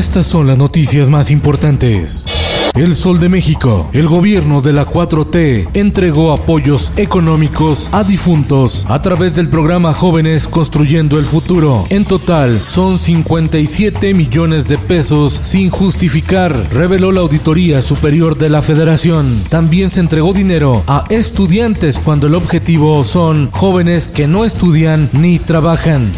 [0.00, 2.24] Estas son las noticias más importantes.
[2.74, 9.02] El Sol de México, el gobierno de la 4T entregó apoyos económicos a difuntos a
[9.02, 11.84] través del programa Jóvenes Construyendo el Futuro.
[11.90, 18.62] En total son 57 millones de pesos sin justificar, reveló la Auditoría Superior de la
[18.62, 19.44] Federación.
[19.50, 25.38] También se entregó dinero a estudiantes cuando el objetivo son jóvenes que no estudian ni
[25.38, 26.10] trabajan.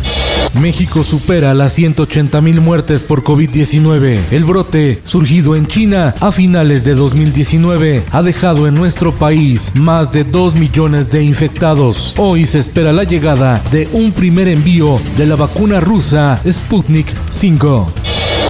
[0.61, 4.21] México supera las 180 mil muertes por COVID-19.
[4.31, 10.13] El brote, surgido en China a finales de 2019, ha dejado en nuestro país más
[10.13, 12.15] de 2 millones de infectados.
[12.19, 17.87] Hoy se espera la llegada de un primer envío de la vacuna rusa Sputnik 5.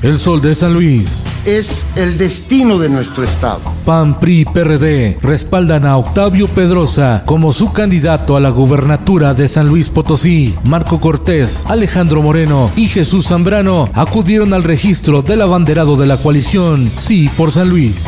[0.03, 1.27] El Sol de San Luis.
[1.45, 3.61] Es el destino de nuestro estado.
[3.85, 9.67] PAN, PRI, PRD respaldan a Octavio Pedrosa como su candidato a la gubernatura de San
[9.67, 10.55] Luis Potosí.
[10.63, 16.93] Marco Cortés, Alejandro Moreno y Jesús Zambrano acudieron al registro del abanderado de la coalición
[16.97, 18.07] Sí por San Luis.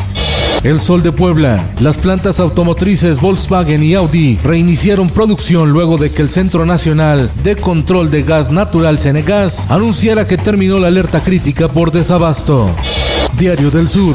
[0.63, 1.73] El Sol de Puebla.
[1.81, 7.57] Las plantas automotrices Volkswagen y Audi reiniciaron producción luego de que el Centro Nacional de
[7.57, 12.71] Control de Gas Natural Cenegas anunciara que terminó la alerta crítica por desabasto.
[13.39, 14.15] Diario del Sur.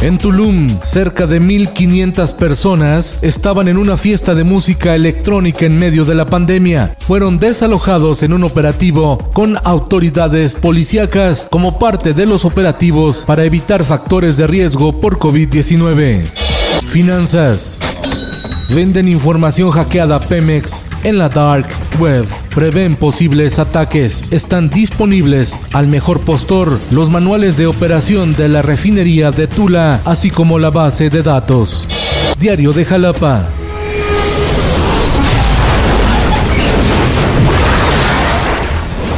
[0.00, 6.04] En Tulum, cerca de 1.500 personas estaban en una fiesta de música electrónica en medio
[6.04, 6.94] de la pandemia.
[7.00, 13.82] Fueron desalojados en un operativo con autoridades policíacas como parte de los operativos para evitar
[13.82, 16.22] factores de riesgo por COVID-19.
[16.86, 17.80] Finanzas.
[18.70, 21.66] Venden información hackeada Pemex en la dark
[21.98, 22.26] web.
[22.54, 24.32] Prevén posibles ataques.
[24.32, 30.30] Están disponibles al mejor postor los manuales de operación de la refinería de Tula, así
[30.30, 31.86] como la base de datos.
[32.38, 33.48] Diario de Jalapa.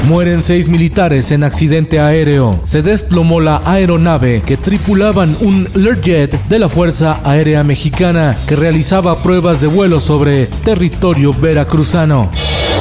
[0.06, 2.58] Mueren seis militares en accidente aéreo.
[2.64, 9.22] Se desplomó la aeronave que tripulaban un Learjet de la Fuerza Aérea Mexicana que realizaba
[9.22, 12.28] pruebas de vuelo sobre territorio veracruzano.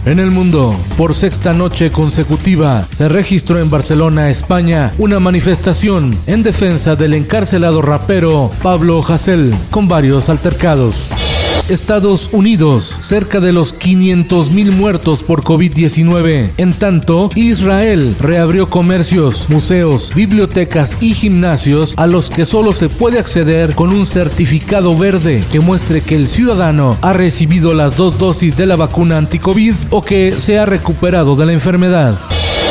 [0.06, 6.42] En el mundo, por sexta noche consecutiva, se registró en Barcelona, España, una manifestación en
[6.42, 11.39] defensa del encarcelado rapero Pablo Hasél, con varios altercados.
[11.70, 16.52] Estados Unidos, cerca de los 500 mil muertos por COVID-19.
[16.58, 23.20] En tanto, Israel reabrió comercios, museos, bibliotecas y gimnasios a los que solo se puede
[23.20, 28.58] acceder con un certificado verde que muestre que el ciudadano ha recibido las dos dosis
[28.58, 32.16] de la vacuna anti-COVID o que se ha recuperado de la enfermedad.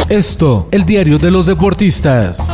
[0.08, 2.48] Esto, el diario de los deportistas.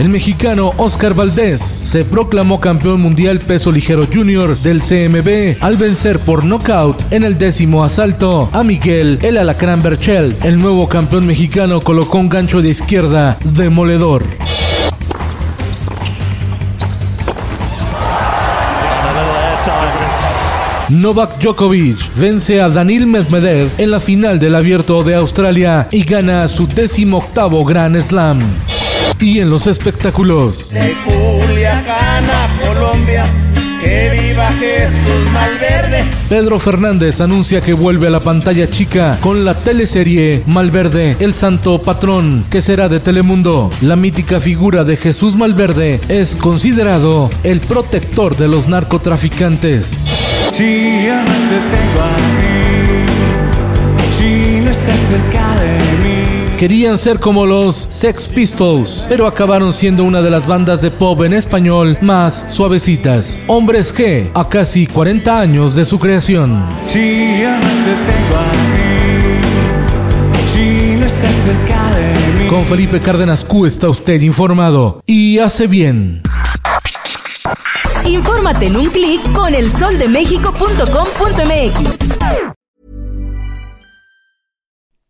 [0.00, 6.18] El mexicano Oscar Valdés se proclamó campeón mundial peso ligero junior del CMB al vencer
[6.20, 10.34] por nocaut en el décimo asalto a Miguel El Alacrán Berchel.
[10.42, 14.22] El nuevo campeón mexicano colocó un gancho de izquierda demoledor.
[20.88, 26.48] Novak Djokovic vence a Danil Medvedev en la final del Abierto de Australia y gana
[26.48, 28.40] su décimo octavo Grand Slam.
[29.20, 30.78] Y en los espectáculos, De
[32.60, 33.24] Colombia,
[33.82, 36.04] que viva Jesús Malverde.
[36.28, 41.82] Pedro Fernández anuncia que vuelve a la pantalla chica con la teleserie Malverde, el santo
[41.82, 43.70] patrón, que será de Telemundo.
[43.82, 50.50] La mítica figura de Jesús Malverde es considerado el protector de los narcotraficantes.
[56.60, 61.22] Querían ser como los Sex Pistols, pero acabaron siendo una de las bandas de pop
[61.22, 63.46] en español más suavecitas.
[63.48, 66.62] Hombres G, a casi 40 años de su creación.
[72.46, 76.20] Con Felipe Cárdenas Q está usted informado y hace bien.
[78.04, 82.49] Infórmate en un clic con elsoldemexico.com.mx.